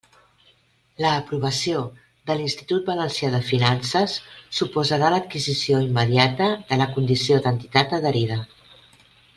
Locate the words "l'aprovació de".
1.03-2.37